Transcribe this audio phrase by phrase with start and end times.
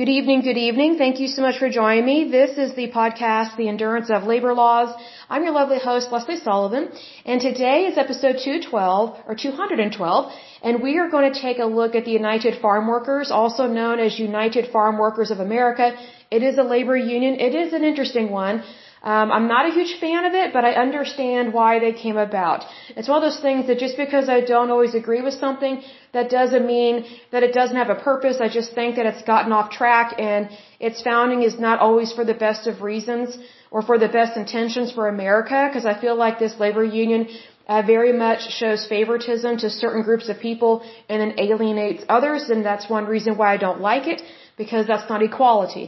[0.00, 0.96] Good evening, good evening.
[0.96, 2.30] Thank you so much for joining me.
[2.30, 4.88] This is the podcast, The Endurance of Labor Laws.
[5.28, 6.88] I'm your lovely host, Lesley Sullivan,
[7.26, 10.32] and today is episode 212, or 212,
[10.62, 14.00] and we are going to take a look at the United Farm Workers, also known
[14.00, 15.94] as United Farm Workers of America.
[16.30, 17.34] It is a labor union.
[17.38, 18.62] It is an interesting one.
[19.02, 22.64] Um, I'm not a huge fan of it, but I understand why they came about.
[22.98, 26.28] It's one of those things that just because I don't always agree with something, that
[26.28, 28.40] doesn't mean that it doesn't have a purpose.
[28.40, 32.26] I just think that it's gotten off track and its founding is not always for
[32.26, 33.38] the best of reasons
[33.70, 37.28] or for the best intentions for America, because I feel like this labor union
[37.68, 42.64] uh, very much shows favoritism to certain groups of people and then alienates others, and
[42.64, 44.20] that's one reason why I don't like it
[44.62, 45.84] because that's not equality.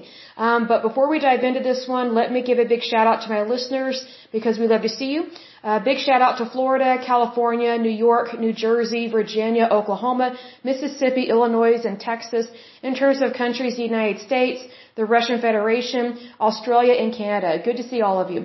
[0.47, 3.21] Um, but before we dive into this one, let me give a big shout out
[3.25, 3.97] to my listeners
[4.37, 5.23] because we love to see you.
[5.69, 10.29] Uh, big shout out to Florida, California, New York, New Jersey, Virginia, Oklahoma,
[10.71, 12.47] Mississippi, Illinois, and Texas.
[12.89, 14.61] In terms of countries, the United States,
[15.01, 16.05] the Russian Federation,
[16.49, 17.51] Australia, and Canada.
[17.68, 18.41] Good to see all of you.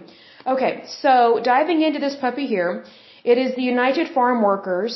[0.56, 0.74] Okay,
[1.04, 1.12] so
[1.52, 2.72] diving into this puppy here,
[3.32, 4.94] it is the United Farm Workers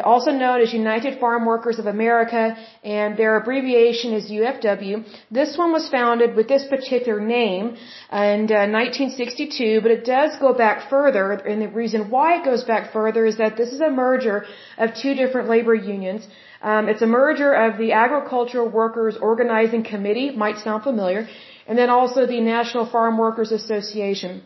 [0.00, 5.04] also known as United Farm Workers of America, and their abbreviation is UFW.
[5.30, 7.76] This one was founded with this particular name
[8.10, 12.64] in uh, 1962, but it does go back further, and the reason why it goes
[12.64, 14.44] back further is that this is a merger
[14.78, 16.26] of two different labor unions.
[16.62, 21.28] Um, it's a merger of the Agricultural Workers Organizing Committee, might sound familiar,
[21.66, 24.42] and then also the National Farm Workers Association.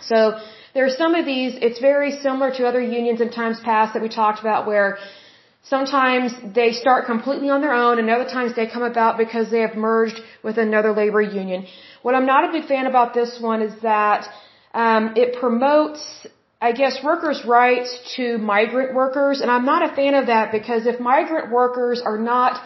[0.00, 0.38] So
[0.74, 4.02] there are some of these, it's very similar to other unions in times past that
[4.02, 4.98] we talked about where
[5.62, 9.60] sometimes they start completely on their own and other times they come about because they
[9.60, 11.66] have merged with another labor union.
[12.02, 14.28] What I'm not a big fan about this one is that
[14.74, 16.26] um, it promotes,
[16.60, 20.86] I guess, workers' rights to migrant workers, and I'm not a fan of that because
[20.86, 22.62] if migrant workers are not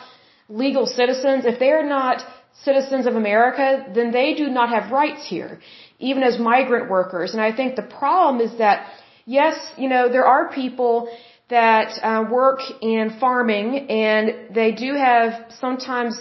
[0.48, 2.22] legal citizens, if they are not
[2.64, 5.58] citizens of America, then they do not have rights here
[5.98, 7.32] even as migrant workers.
[7.32, 8.86] And I think the problem is that,
[9.24, 11.08] yes, you know, there are people
[11.48, 16.18] that uh, work in farming and they do have sometimes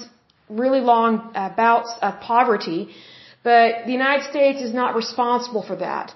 [0.49, 2.89] really long uh, bouts of poverty,
[3.43, 6.13] but the United States is not responsible for that.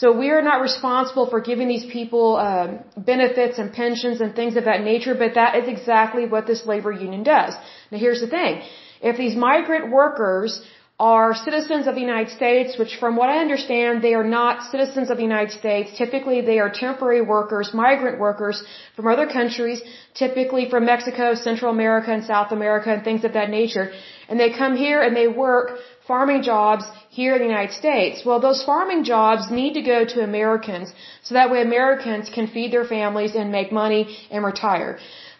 [0.00, 4.56] So we are not responsible for giving these people uh, benefits and pensions and things
[4.56, 7.54] of that nature, but that is exactly what this labor union does.
[7.90, 8.62] Now here's the thing.
[9.02, 10.62] If these migrant workers
[10.98, 15.10] are citizens of the United States, which from what I understand, they are not citizens
[15.10, 15.90] of the United States.
[15.98, 18.62] Typically, they are temporary workers, migrant workers
[18.94, 19.82] from other countries,
[20.14, 23.90] typically from Mexico, Central America, and South America, and things of that nature.
[24.28, 25.78] And they come here and they work
[26.12, 26.84] farming jobs
[27.18, 28.16] here in the United States.
[28.26, 30.88] Well, those farming jobs need to go to Americans,
[31.26, 34.02] so that way Americans can feed their families and make money
[34.32, 34.92] and retire.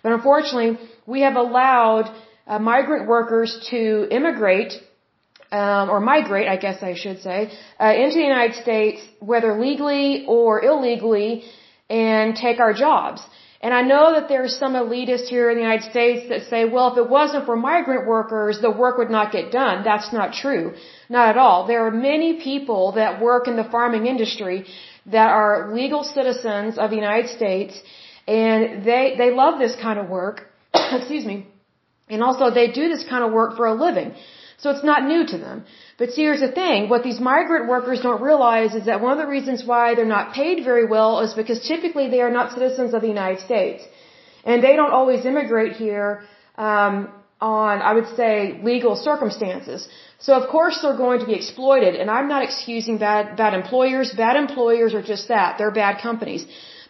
[0.02, 0.72] But unfortunately,
[1.14, 2.06] we have allowed
[2.46, 3.82] uh, migrant workers to
[4.18, 4.72] immigrate
[5.60, 7.38] um, or migrate, I guess I should say,
[7.78, 9.00] uh, into the United States,
[9.32, 11.44] whether legally or illegally,
[11.90, 13.20] and take our jobs.
[13.62, 16.86] And I know that there's some elitists here in the United States that say, well,
[16.92, 19.84] if it wasn't for migrant workers, the work would not get done.
[19.84, 20.74] That's not true.
[21.08, 21.66] Not at all.
[21.68, 24.66] There are many people that work in the farming industry
[25.06, 27.80] that are legal citizens of the United States,
[28.26, 30.48] and they, they love this kind of work.
[30.74, 31.46] Excuse me.
[32.08, 34.12] And also they do this kind of work for a living.
[34.62, 35.64] So it's not new to them.
[35.98, 36.88] But see, here's the thing.
[36.88, 40.34] What these migrant workers don't realize is that one of the reasons why they're not
[40.40, 43.82] paid very well is because typically they are not citizens of the United States.
[44.44, 46.22] And they don't always immigrate here,
[46.56, 46.94] um,
[47.40, 49.88] on, I would say, legal circumstances.
[50.26, 51.96] So of course they're going to be exploited.
[52.00, 54.12] And I'm not excusing bad, bad employers.
[54.26, 55.58] Bad employers are just that.
[55.58, 56.46] They're bad companies.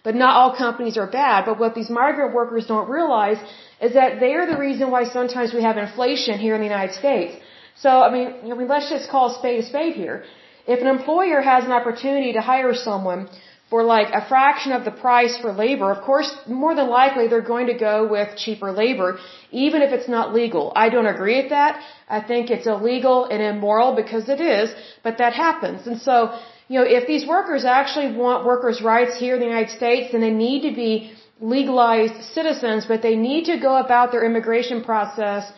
[0.06, 1.46] But not all companies are bad.
[1.46, 3.38] But what these migrant workers don't realize
[3.80, 6.94] is that they are the reason why sometimes we have inflation here in the United
[7.02, 7.34] States.
[7.76, 10.24] So, I mean, I mean, let's just call a spade a spade here.
[10.66, 13.28] If an employer has an opportunity to hire someone
[13.68, 17.50] for like a fraction of the price for labor, of course, more than likely they're
[17.54, 19.18] going to go with cheaper labor,
[19.50, 20.72] even if it's not legal.
[20.76, 21.82] I don't agree with that.
[22.08, 25.86] I think it's illegal and immoral because it is, but that happens.
[25.86, 29.70] And so, you know, if these workers actually want workers' rights here in the United
[29.70, 34.24] States, then they need to be legalized citizens, but they need to go about their
[34.24, 35.50] immigration process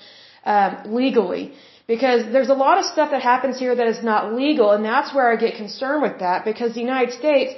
[0.44, 1.52] um, legally.
[1.86, 5.14] Because there's a lot of stuff that happens here that is not legal, and that's
[5.14, 7.52] where I get concerned with that, because the United States,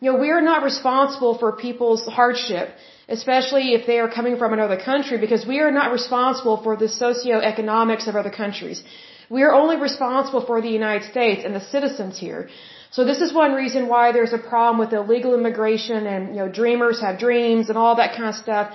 [0.00, 2.70] you know, we are not responsible for people's hardship,
[3.08, 6.90] especially if they are coming from another country, because we are not responsible for the
[7.02, 8.82] socioeconomics of other countries.
[9.30, 12.48] We are only responsible for the United States and the citizens here.
[12.90, 16.48] So this is one reason why there's a problem with illegal immigration and, you know,
[16.48, 18.72] dreamers have dreams and all that kind of stuff.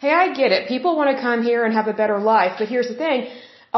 [0.00, 0.68] Hey, I get it.
[0.68, 3.30] People want to come here and have a better life, but here's the thing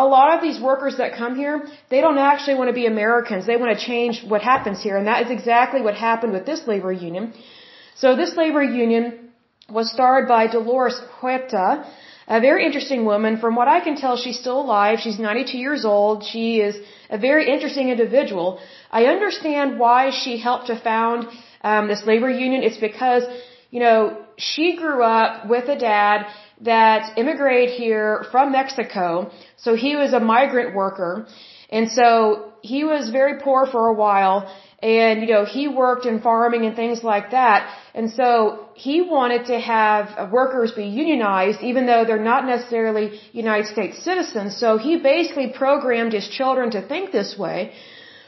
[0.04, 1.54] a lot of these workers that come here,
[1.92, 3.46] they don't actually want to be Americans.
[3.46, 4.96] They want to change what happens here.
[4.98, 7.32] And that is exactly what happened with this labor union.
[8.02, 9.04] So this labor union
[9.70, 11.68] was started by Dolores Huerta,
[12.28, 13.38] a very interesting woman.
[13.38, 14.98] From what I can tell, she's still alive.
[15.00, 16.24] She's 92 years old.
[16.24, 16.76] She is
[17.08, 18.60] a very interesting individual.
[18.90, 21.26] I understand why she helped to found
[21.62, 22.62] um, this labor union.
[22.62, 23.22] It's because,
[23.70, 23.98] you know,
[24.36, 26.26] she grew up with a dad
[26.60, 29.30] that immigrated here from Mexico.
[29.56, 31.26] So he was a migrant worker.
[31.70, 34.50] And so he was very poor for a while.
[34.82, 37.68] And, you know, he worked in farming and things like that.
[37.94, 43.66] And so he wanted to have workers be unionized, even though they're not necessarily United
[43.66, 44.56] States citizens.
[44.56, 47.72] So he basically programmed his children to think this way.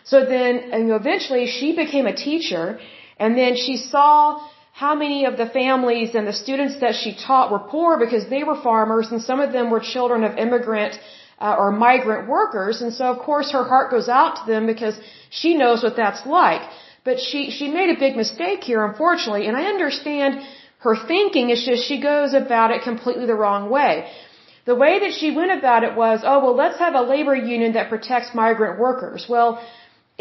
[0.05, 2.81] So then, and eventually she became a teacher.
[3.19, 4.41] And then she saw
[4.83, 7.99] how many of the families and the students that she taught were poor?
[8.05, 10.95] Because they were farmers and some of them were children of immigrant
[11.41, 12.77] uh, or migrant workers.
[12.83, 14.97] And so of course her heart goes out to them because
[15.41, 16.63] she knows what that's like.
[17.09, 19.45] But she she made a big mistake here unfortunately.
[19.49, 20.33] And I understand
[20.87, 21.51] her thinking.
[21.55, 23.93] Is just she goes about it completely the wrong way.
[24.71, 27.73] The way that she went about it was oh well let's have a labor union
[27.79, 29.27] that protects migrant workers.
[29.35, 29.51] Well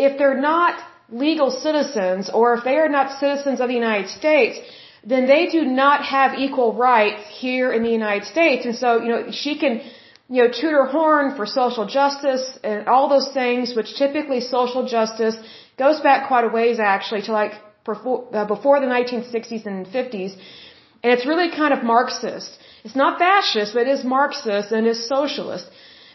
[0.07, 0.73] if they're not
[1.09, 4.59] legal citizens or if they are not citizens of the United States,
[5.03, 8.65] then they do not have equal rights here in the United States.
[8.65, 9.81] And so, you know, she can,
[10.29, 14.85] you know, toot her horn for social justice and all those things, which typically social
[14.85, 15.37] justice
[15.77, 17.53] goes back quite a ways actually to like
[17.85, 20.33] before, uh, before the 1960s and 50s.
[21.03, 22.59] And it's really kind of Marxist.
[22.83, 25.67] It's not fascist, but it is Marxist and is socialist.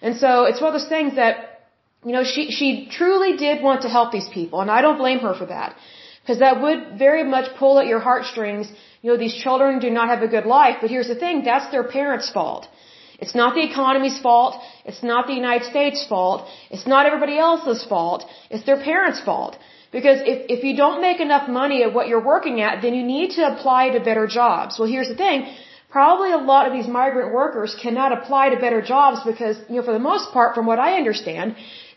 [0.02, 1.51] And so it's one of those things that
[2.04, 5.20] you know, she, she truly did want to help these people, and I don't blame
[5.20, 5.76] her for that.
[6.20, 8.66] Because that would very much pull at your heartstrings.
[9.02, 11.70] You know, these children do not have a good life, but here's the thing, that's
[11.72, 12.68] their parents' fault.
[13.22, 14.54] It's not the economy's fault.
[14.84, 16.48] It's not the United States' fault.
[16.70, 18.24] It's not everybody else's fault.
[18.50, 19.56] It's their parents' fault.
[19.92, 23.04] Because if, if you don't make enough money at what you're working at, then you
[23.04, 24.78] need to apply to better jobs.
[24.78, 25.54] Well, here's the thing.
[25.90, 29.84] Probably a lot of these migrant workers cannot apply to better jobs because, you know,
[29.88, 31.54] for the most part, from what I understand,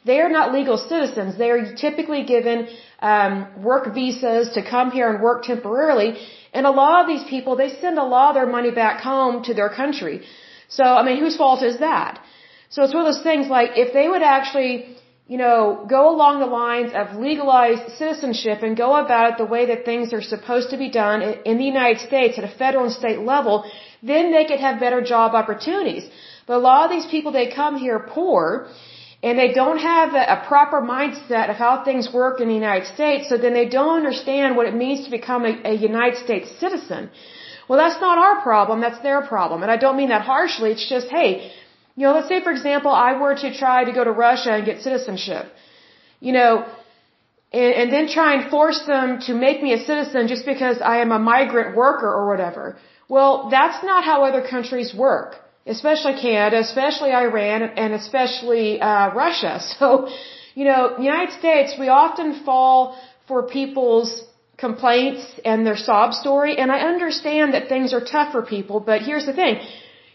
[0.09, 1.37] they are not legal citizens.
[1.37, 2.67] They are typically given
[3.11, 3.33] um,
[3.69, 6.09] work visas to come here and work temporarily.
[6.53, 9.43] And a lot of these people, they send a lot of their money back home
[9.47, 10.17] to their country.
[10.67, 12.21] So, I mean, whose fault is that?
[12.69, 14.71] So it's one of those things like if they would actually,
[15.27, 19.63] you know, go along the lines of legalized citizenship and go about it the way
[19.71, 21.21] that things are supposed to be done
[21.51, 23.55] in the United States at a federal and state level,
[24.03, 26.05] then they could have better job opportunities.
[26.47, 28.67] But a lot of these people, they come here poor
[29.25, 32.88] and they don't have a, a proper mindset of how things work in the United
[32.95, 36.48] States, so then they don't understand what it means to become a, a United States
[36.63, 37.10] citizen.
[37.68, 39.63] Well, that's not our problem, that's their problem.
[39.63, 41.30] And I don't mean that harshly, it's just, hey,
[41.95, 44.66] you know, let's say for example I were to try to go to Russia and
[44.72, 45.45] get citizenship.
[46.27, 46.51] You know,
[47.62, 50.98] and, and then try and force them to make me a citizen just because I
[51.06, 52.77] am a migrant worker or whatever.
[53.16, 55.30] Well, that's not how other countries work
[55.65, 59.59] especially Canada, especially Iran, and especially uh, Russia.
[59.79, 60.07] So,
[60.53, 62.97] you know, United States, we often fall
[63.27, 64.23] for people's
[64.57, 69.01] complaints and their sob story, and I understand that things are tough for people, but
[69.01, 69.59] here's the thing.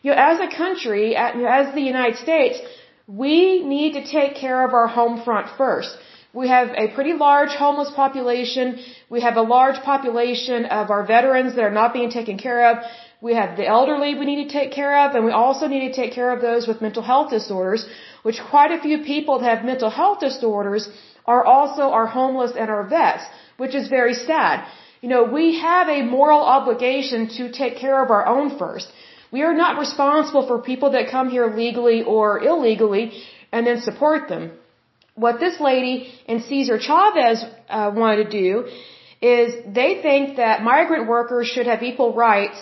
[0.02, 2.58] You know, as a country, as the United States,
[3.06, 5.94] we need to take care of our home front first.
[6.32, 8.78] We have a pretty large homeless population.
[9.10, 12.84] We have a large population of our veterans that are not being taken care of.
[13.20, 15.92] We have the elderly we need to take care of, and we also need to
[15.92, 17.86] take care of those with mental health disorders,
[18.22, 20.88] which quite a few people that have mental health disorders
[21.26, 23.24] are also our homeless and our vets,
[23.58, 24.64] which is very sad.
[25.02, 28.88] You know, we have a moral obligation to take care of our own first.
[29.30, 33.04] We are not responsible for people that come here legally or illegally
[33.52, 34.52] and then support them.
[35.14, 35.94] What this lady
[36.26, 38.68] and Cesar Chavez uh, wanted to do
[39.20, 42.58] is they think that migrant workers should have equal rights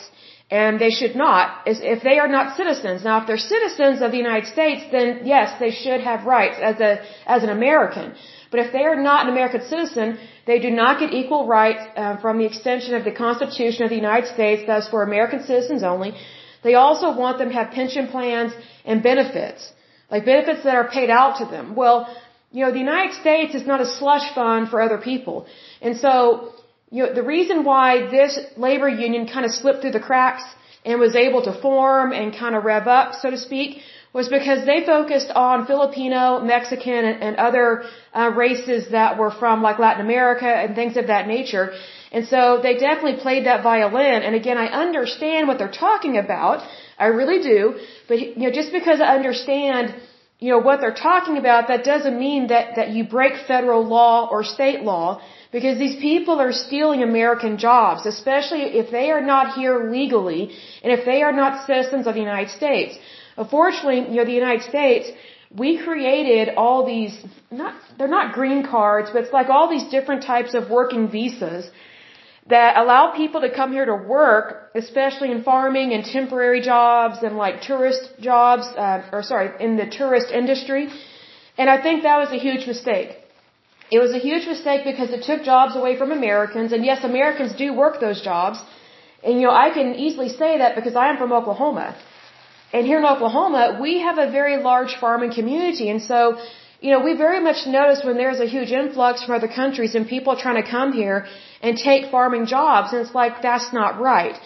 [0.50, 3.04] and they should not, if they are not citizens.
[3.04, 6.80] Now, if they're citizens of the United States, then yes, they should have rights as
[6.80, 8.14] a, as an American.
[8.50, 12.16] But if they are not an American citizen, they do not get equal rights uh,
[12.22, 16.12] from the extension of the Constitution of the United States, that's for American citizens only.
[16.62, 18.52] They also want them to have pension plans
[18.86, 19.70] and benefits,
[20.10, 21.76] like benefits that are paid out to them.
[21.76, 22.08] Well,
[22.50, 25.46] you know, the United States is not a slush fund for other people.
[25.82, 26.54] And so,
[26.90, 30.44] you know, the reason why this labor union kind of slipped through the cracks
[30.84, 34.64] and was able to form and kind of rev up, so to speak, was because
[34.64, 40.04] they focused on Filipino, Mexican, and, and other uh, races that were from like Latin
[40.04, 41.72] America and things of that nature.
[42.10, 44.22] And so they definitely played that violin.
[44.22, 46.66] And again, I understand what they're talking about.
[46.98, 47.78] I really do.
[48.08, 49.94] But, you know, just because I understand
[50.40, 54.28] you know, what they're talking about, that doesn't mean that, that you break federal law
[54.30, 59.54] or state law because these people are stealing American jobs, especially if they are not
[59.54, 62.96] here legally and if they are not citizens of the United States.
[63.36, 65.10] Unfortunately, you know, the United States,
[65.50, 67.18] we created all these,
[67.50, 71.68] not, they're not green cards, but it's like all these different types of working visas
[72.48, 77.36] that allow people to come here to work, especially in farming and temporary jobs and
[77.36, 80.88] like tourist jobs, uh, or sorry, in the tourist industry.
[81.58, 83.10] And I think that was a huge mistake.
[83.90, 87.54] It was a huge mistake because it took jobs away from Americans, and yes, Americans
[87.54, 88.58] do work those jobs.
[89.24, 91.96] And you know, I can easily say that because I am from Oklahoma.
[92.72, 96.38] And here in Oklahoma, we have a very large farming community, and so
[96.80, 100.06] you know, we very much notice when there's a huge influx from other countries and
[100.06, 101.26] people trying to come here
[101.62, 104.36] and take farming jobs, and it's like that's not right.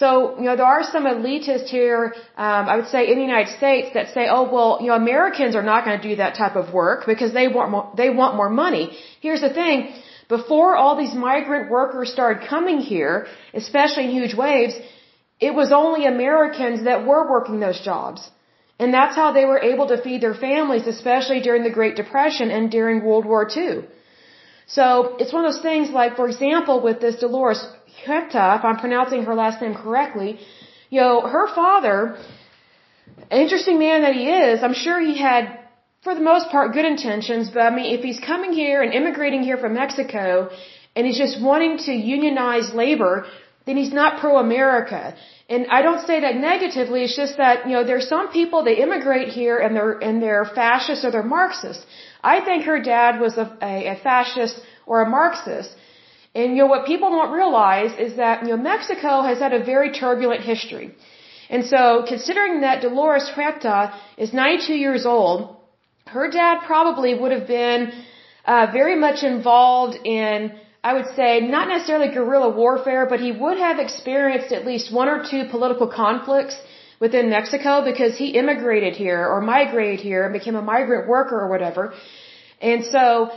[0.00, 3.52] So, you know, there are some elitists here, um, I would say in the United
[3.56, 6.56] States that say, oh, well, you know, Americans are not going to do that type
[6.56, 8.84] of work because they want more, they want more money.
[9.20, 9.94] Here's the thing.
[10.28, 13.28] Before all these migrant workers started coming here,
[13.62, 14.74] especially in huge waves,
[15.38, 18.28] it was only Americans that were working those jobs.
[18.80, 22.50] And that's how they were able to feed their families, especially during the Great Depression
[22.50, 23.84] and during World War II.
[24.66, 27.66] So it's one of those things like, for example, with this Dolores
[28.04, 30.38] Huerta, if I'm pronouncing her last name correctly,
[30.90, 32.16] you know, her father,
[33.30, 35.58] interesting man that he is, I'm sure he had,
[36.02, 39.42] for the most part, good intentions, but I mean, if he's coming here and immigrating
[39.42, 40.50] here from Mexico,
[40.96, 43.26] and he's just wanting to unionize labor,
[43.66, 45.16] then he's not pro-America.
[45.48, 48.76] And I don't say that negatively, it's just that, you know, there's some people, they
[48.76, 51.84] immigrate here and they're, and they're fascists or they're Marxists.
[52.32, 55.70] I think her dad was a, a, a fascist or a Marxist.
[56.34, 59.62] And you know what people don't realize is that you know Mexico has had a
[59.72, 60.88] very turbulent history.
[61.54, 63.78] And so considering that Dolores Huerta
[64.16, 65.56] is 92 years old,
[66.06, 67.92] her dad probably would have been
[68.44, 70.52] uh, very much involved in
[70.88, 75.08] I would say not necessarily guerrilla warfare, but he would have experienced at least one
[75.08, 76.56] or two political conflicts
[77.00, 81.48] within Mexico because he immigrated here or migrated here and became a migrant worker or
[81.48, 81.94] whatever.
[82.60, 83.30] And so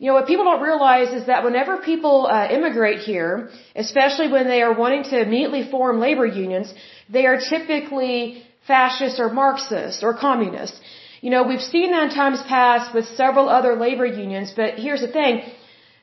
[0.00, 4.46] you know, what people don't realize is that whenever people uh, immigrate here, especially when
[4.46, 6.72] they are wanting to immediately form labor unions,
[7.08, 10.80] they are typically fascist or Marxist or communist.
[11.20, 15.00] You know, we've seen that in times past with several other labor unions, but here's
[15.00, 15.42] the thing.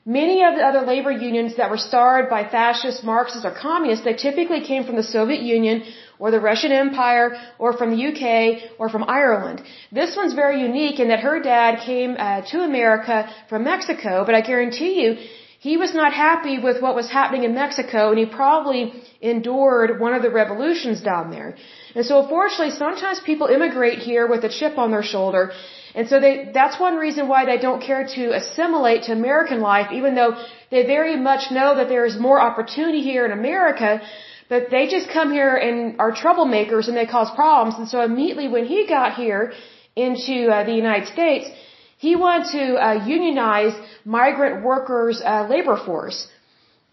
[0.06, 4.14] Many of the other labor unions that were started by fascists, Marxists, or communists, they
[4.14, 5.84] typically came from the Soviet Union
[6.20, 7.28] or the Russian Empire
[7.60, 9.62] or from the UK or from Ireland.
[9.92, 13.18] This one's very unique in that her dad came uh, to America
[13.50, 15.18] from Mexico, but I guarantee you
[15.60, 18.82] he was not happy with what was happening in Mexico and he probably
[19.22, 21.56] endured one of the revolutions down there.
[21.96, 25.52] And so unfortunately sometimes people immigrate here with a chip on their shoulder
[25.96, 29.88] and so they, that's one reason why they don't care to assimilate to American life,
[29.94, 30.34] even though
[30.70, 34.02] they very much know that there is more opportunity here in America.
[34.48, 37.80] But they just come here and are troublemakers and they cause problems.
[37.80, 39.54] And so immediately when he got here
[39.96, 41.50] into uh, the United States,
[41.98, 43.74] he wanted to uh, unionize
[44.04, 46.28] migrant workers' uh, labor force.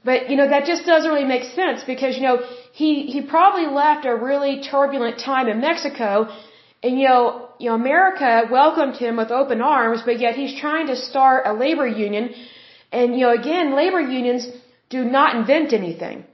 [0.05, 2.39] But you know that just doesn't really make sense because you know
[2.73, 6.29] he he probably left a really turbulent time in Mexico,
[6.83, 10.89] and you know you know America welcomed him with open arms, but yet he's trying
[10.89, 12.35] to start a labor union,
[12.91, 14.49] and you know again labor unions
[14.91, 16.25] do not invent anything.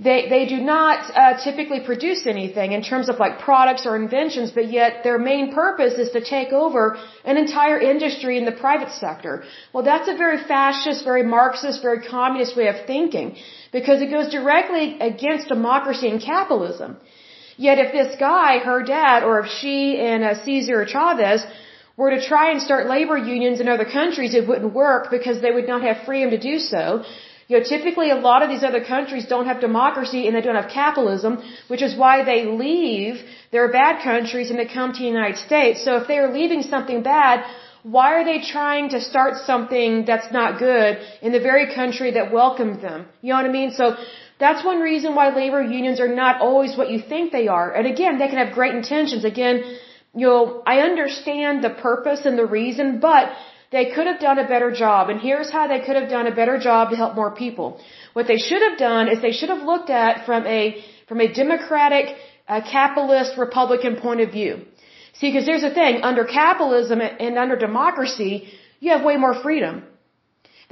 [0.00, 4.52] They, they do not uh, typically produce anything in terms of like products or inventions,
[4.52, 8.92] but yet their main purpose is to take over an entire industry in the private
[8.92, 9.42] sector.
[9.72, 13.34] Well, that's a very fascist, very Marxist, very communist way of thinking
[13.72, 16.96] because it goes directly against democracy and capitalism.
[17.56, 21.44] Yet if this guy, her dad, or if she and uh, Cesar Chavez
[21.96, 25.50] were to try and start labor unions in other countries, it wouldn't work because they
[25.50, 27.02] would not have freedom to do so.
[27.48, 30.60] You know, typically a lot of these other countries don't have democracy and they don't
[30.62, 31.38] have capitalism,
[31.68, 35.82] which is why they leave their bad countries and they come to the United States.
[35.82, 37.44] So if they are leaving something bad,
[37.82, 42.32] why are they trying to start something that's not good in the very country that
[42.32, 43.06] welcomed them?
[43.22, 43.70] You know what I mean?
[43.70, 43.96] So
[44.38, 47.72] that's one reason why labor unions are not always what you think they are.
[47.72, 49.24] And again, they can have great intentions.
[49.24, 49.62] Again,
[50.14, 53.32] you know, I understand the purpose and the reason, but
[53.70, 56.34] they could have done a better job, and here's how they could have done a
[56.34, 57.80] better job to help more people.
[58.14, 60.62] What they should have done is they should have looked at from a
[61.08, 62.16] from a democratic,
[62.48, 64.52] uh, capitalist, Republican point of view.
[65.18, 68.32] See, because there's a thing under capitalism and under democracy,
[68.80, 69.82] you have way more freedom.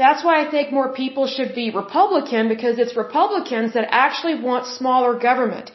[0.03, 4.67] That's why I think more people should be Republican because it's Republicans that actually want
[4.67, 5.71] smaller government.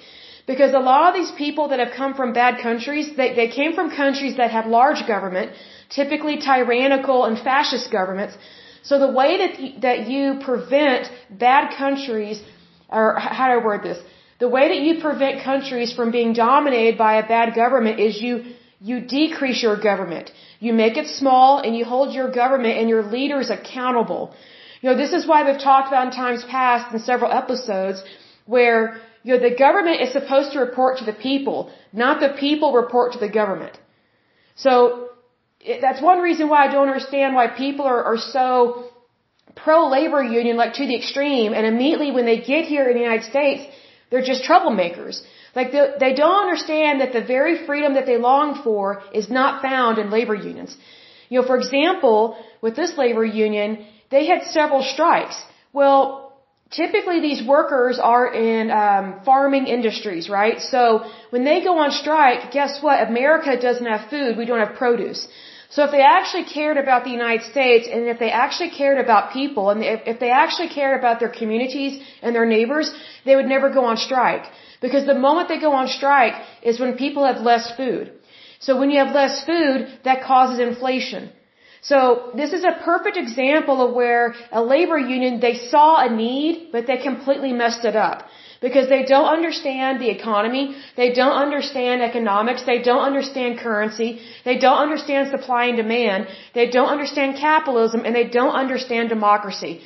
[0.45, 3.73] Because a lot of these people that have come from bad countries, they, they came
[3.73, 5.51] from countries that had large government,
[5.99, 8.35] typically tyrannical and fascist governments.
[8.83, 12.41] So the way that you, that you prevent bad countries,
[12.89, 13.99] or how do I word this?
[14.39, 18.33] The way that you prevent countries from being dominated by a bad government is you,
[18.79, 20.31] you decrease your government.
[20.59, 24.33] You make it small and you hold your government and your leaders accountable.
[24.81, 28.03] You know, this is why we've talked about in times past in several episodes
[28.45, 32.73] where you know, the government is supposed to report to the people, not the people
[32.73, 33.77] report to the government.
[34.55, 35.10] So
[35.81, 38.85] that's one reason why I don't understand why people are, are so
[39.55, 43.25] pro-labor union, like to the extreme, and immediately when they get here in the United
[43.29, 43.63] States,
[44.09, 45.21] they're just troublemakers.
[45.55, 49.61] Like they, they don't understand that the very freedom that they long for is not
[49.61, 50.75] found in labor unions.
[51.29, 55.41] You know, for example, with this labor union, they had several strikes.
[55.73, 56.30] Well,
[56.71, 60.59] typically these workers are in um, farming industries, right?
[60.61, 63.07] So when they go on strike, guess what?
[63.07, 64.37] America doesn't have food.
[64.37, 65.27] We don't have produce.
[65.69, 69.31] So if they actually cared about the United States and if they actually cared about
[69.31, 72.91] people and if, if they actually cared about their communities and their neighbors,
[73.25, 74.45] they would never go on strike.
[74.81, 78.11] Because the moment they go on strike is when people have less food.
[78.59, 81.31] So when you have less food, that causes inflation.
[81.81, 86.71] So this is a perfect example of where a labor union, they saw a need,
[86.71, 88.27] but they completely messed it up.
[88.61, 94.59] Because they don't understand the economy, they don't understand economics, they don't understand currency, they
[94.59, 99.81] don't understand supply and demand, they don't understand capitalism, and they don't understand democracy.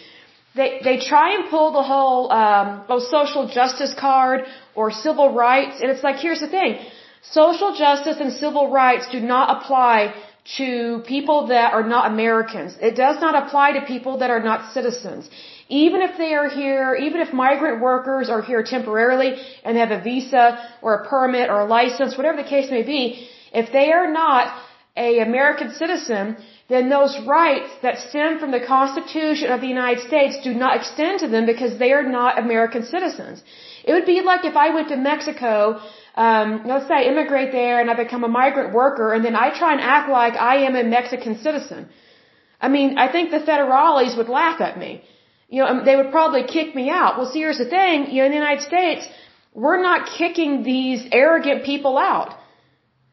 [0.55, 4.41] They, they try and pull the whole, um, oh, social justice card
[4.73, 6.77] or civil rights, and it's like, here's the thing.
[7.21, 10.13] Social justice and civil rights do not apply
[10.57, 12.77] to people that are not Americans.
[12.79, 15.29] It does not apply to people that are not citizens.
[15.67, 19.99] Even if they are here, even if migrant workers are here temporarily and have a
[20.01, 24.11] visa or a permit or a license, whatever the case may be, if they are
[24.11, 24.53] not
[24.95, 26.37] a American citizen,
[26.69, 31.19] then those rights that stem from the Constitution of the United States do not extend
[31.19, 33.43] to them because they are not American citizens.
[33.83, 35.81] It would be like if I went to Mexico
[36.15, 39.47] um, let's say I immigrate there and I become a migrant worker and then I
[39.57, 41.89] try and act like I am a Mexican citizen.
[42.61, 45.03] I mean, I think the federales would laugh at me.
[45.49, 47.17] You know, they would probably kick me out.
[47.17, 48.09] Well, see, here's the thing.
[48.11, 49.07] You know, in the United States,
[49.53, 52.33] we're not kicking these arrogant people out.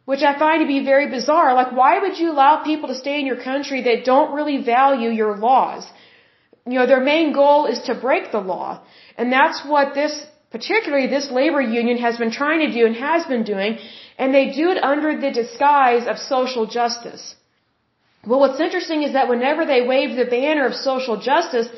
[0.05, 1.55] Which I find to be very bizarre.
[1.55, 5.11] Like, why would you allow people to stay in your country that don't really value
[5.11, 5.85] your laws?
[6.67, 8.83] You know, their main goal is to break the law.
[9.17, 13.25] And that's what this particularly this labor union has been trying to do and has
[13.25, 13.79] been doing,
[14.19, 17.35] and they do it under the disguise of social justice.
[18.27, 21.69] Well, what's interesting is that whenever they wave the banner of social justice,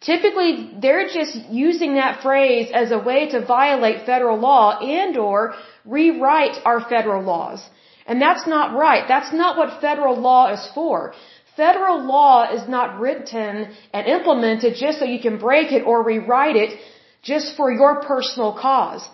[0.00, 5.54] typically they're just using that phrase as a way to violate federal law and or
[5.84, 7.60] rewrite our federal laws.
[8.06, 9.04] And that's not right.
[9.06, 11.14] That's not what federal law is for.
[11.56, 16.56] Federal law is not written and implemented just so you can break it or rewrite
[16.56, 16.78] it
[17.22, 19.08] just for your personal cause.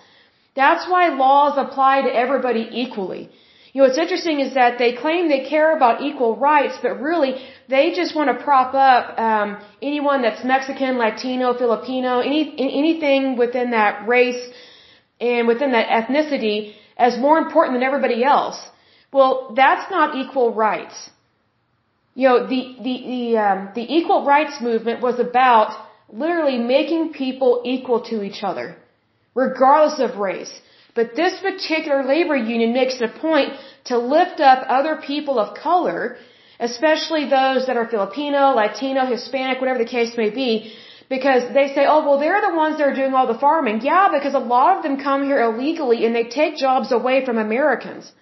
[0.57, 3.31] That's why laws apply to everybody equally.
[3.73, 7.33] You know, what's interesting is that they claim they care about equal rights, but really
[7.69, 9.49] they just want to prop up um,
[9.83, 14.43] anyone that's Mexican, Latino, Filipino, any anything within that race
[15.21, 18.59] and within that ethnicity as more important than everybody else.
[19.13, 21.11] Well, that's not equal rights.
[22.15, 25.71] You know, the the the um, the equal rights movement was about
[26.09, 28.77] literally making people equal to each other,
[29.35, 30.53] regardless of race.
[30.95, 33.53] But this particular labor union makes it a point
[33.85, 36.17] to lift up other people of color,
[36.59, 40.75] especially those that are Filipino, Latino, Hispanic, whatever the case may be,
[41.09, 43.81] because they say, oh, well, they're the ones that are doing all the farming.
[43.83, 47.39] Yeah, because a lot of them come here illegally and they take jobs away from
[47.39, 48.13] Americans.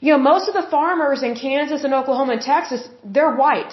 [0.00, 3.72] You know, most of the farmers in Kansas and Oklahoma and Texas, they're white.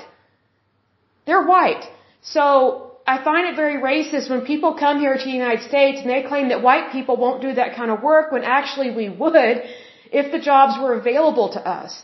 [1.25, 1.83] They're white.
[2.21, 6.09] So I find it very racist when people come here to the United States and
[6.09, 9.63] they claim that white people won't do that kind of work when actually we would
[10.11, 12.03] if the jobs were available to us.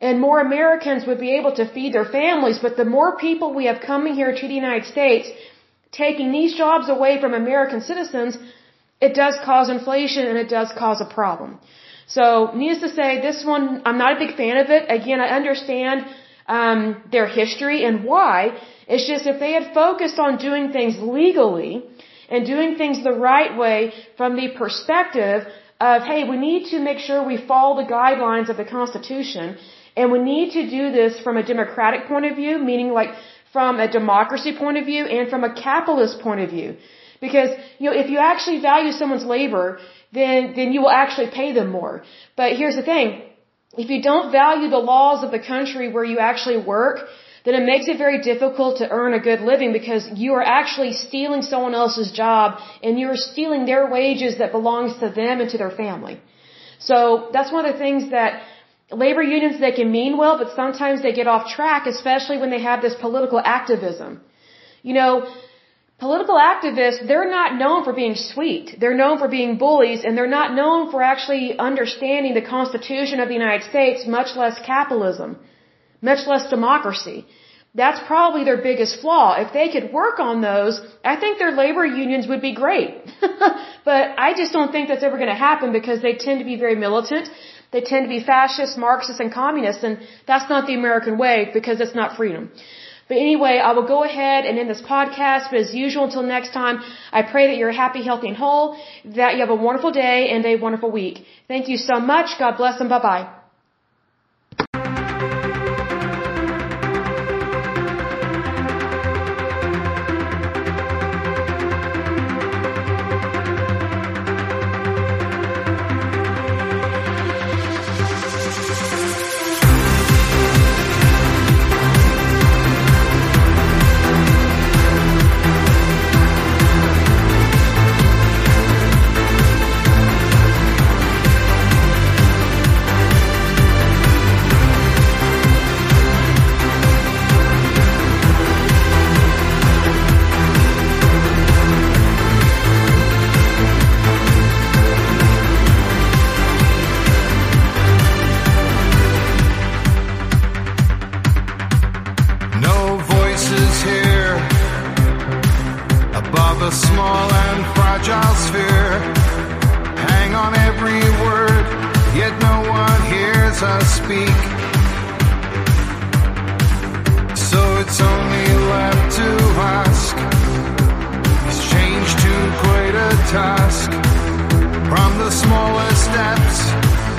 [0.00, 3.66] And more Americans would be able to feed their families, but the more people we
[3.66, 5.28] have coming here to the United States,
[5.90, 8.38] taking these jobs away from American citizens,
[9.00, 11.58] it does cause inflation and it does cause a problem.
[12.06, 14.86] So, needless to say, this one, I'm not a big fan of it.
[14.88, 16.06] Again, I understand
[16.46, 18.56] um, their history and why,
[18.88, 21.72] it's just if they had focused on doing things legally
[22.28, 25.46] and doing things the right way from the perspective
[25.80, 29.56] of, hey, we need to make sure we follow the guidelines of the Constitution
[29.96, 33.10] and we need to do this from a democratic point of view, meaning like
[33.52, 36.76] from a democracy point of view and from a capitalist point of view.
[37.20, 39.80] Because, you know, if you actually value someone's labor,
[40.12, 42.04] then, then you will actually pay them more.
[42.36, 43.22] But here's the thing.
[43.76, 46.96] If you don't value the laws of the country where you actually work,
[47.44, 50.92] then it makes it very difficult to earn a good living because you are actually
[50.92, 55.58] stealing someone else's job and you're stealing their wages that belongs to them and to
[55.58, 56.20] their family.
[56.78, 58.42] So that's one of the things that
[58.90, 62.62] labor unions, they can mean well, but sometimes they get off track, especially when they
[62.62, 64.20] have this political activism.
[64.82, 65.28] You know,
[65.98, 68.76] political activists, they're not known for being sweet.
[68.80, 73.28] They're known for being bullies, and they're not known for actually understanding the Constitution of
[73.28, 75.38] the United States, much less capitalism,
[76.00, 77.26] much less democracy.
[77.74, 79.34] That's probably their biggest flaw.
[79.44, 82.90] If they could work on those, I think their labor unions would be great.
[83.84, 86.56] but I just don't think that's ever going to happen because they tend to be
[86.56, 87.28] very militant.
[87.70, 91.80] They tend to be fascists, Marxists, and communists, and that's not the American way because
[91.80, 92.50] it's not freedom.
[93.08, 95.50] But anyway, I will go ahead and end this podcast.
[95.50, 96.80] But as usual, until next time,
[97.10, 100.44] I pray that you're happy, healthy, and whole, that you have a wonderful day and
[100.44, 101.24] a wonderful week.
[101.48, 102.38] Thank you so much.
[102.38, 103.37] God bless and bye bye.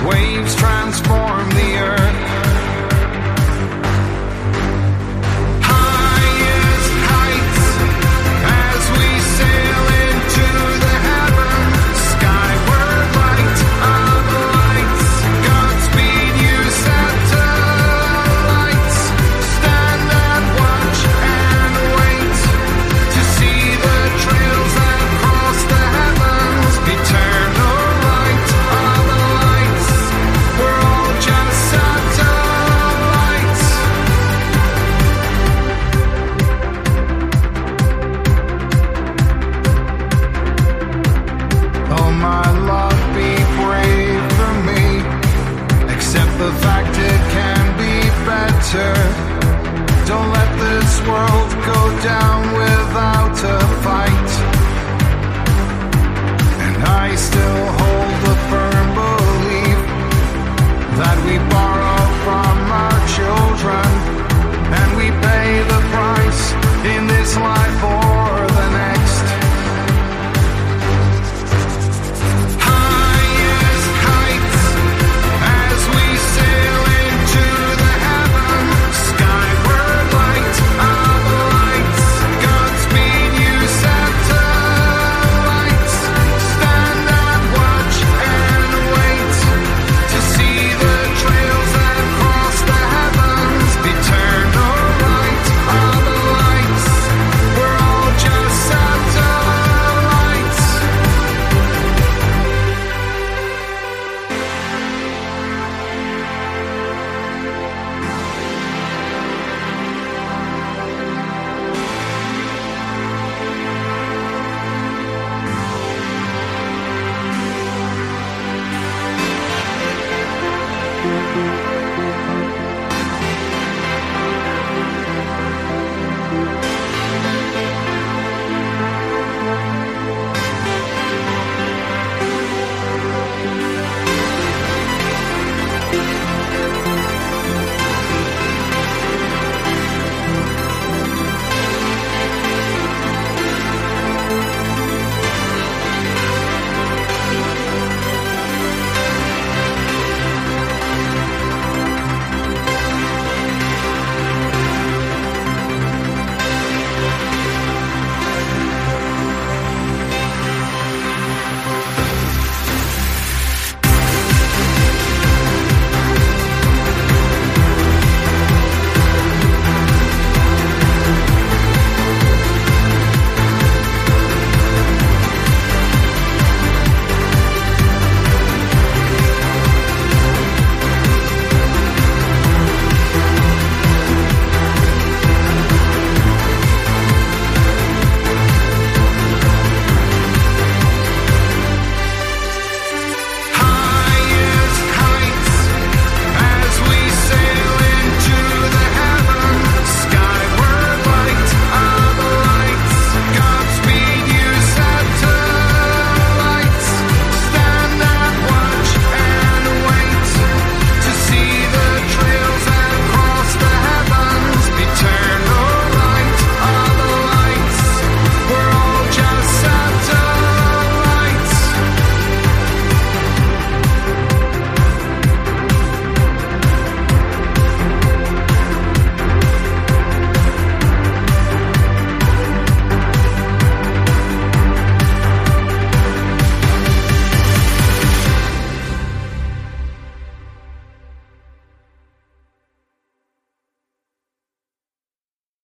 [0.02, 0.59] waves
[51.06, 51.30] you